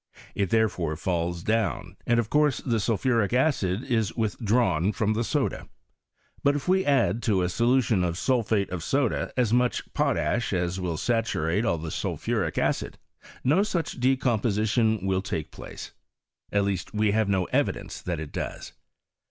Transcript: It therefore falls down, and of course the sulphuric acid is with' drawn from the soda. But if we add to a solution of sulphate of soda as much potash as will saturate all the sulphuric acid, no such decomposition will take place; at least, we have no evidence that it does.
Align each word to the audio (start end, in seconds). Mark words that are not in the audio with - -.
It 0.33 0.49
therefore 0.49 0.95
falls 0.95 1.43
down, 1.43 1.95
and 2.07 2.19
of 2.19 2.31
course 2.31 2.57
the 2.59 2.79
sulphuric 2.79 3.33
acid 3.33 3.83
is 3.83 4.11
with' 4.15 4.39
drawn 4.39 4.91
from 4.93 5.13
the 5.13 5.23
soda. 5.23 5.67
But 6.43 6.55
if 6.55 6.67
we 6.67 6.83
add 6.83 7.21
to 7.21 7.43
a 7.43 7.49
solution 7.49 8.03
of 8.03 8.17
sulphate 8.17 8.71
of 8.71 8.83
soda 8.83 9.31
as 9.37 9.53
much 9.53 9.93
potash 9.93 10.53
as 10.53 10.79
will 10.79 10.97
saturate 10.97 11.65
all 11.65 11.77
the 11.77 11.91
sulphuric 11.91 12.57
acid, 12.57 12.97
no 13.43 13.61
such 13.61 13.99
decomposition 13.99 15.05
will 15.05 15.21
take 15.21 15.51
place; 15.51 15.91
at 16.51 16.63
least, 16.63 16.95
we 16.95 17.11
have 17.11 17.29
no 17.29 17.43
evidence 17.53 18.01
that 18.01 18.19
it 18.19 18.31
does. 18.31 18.73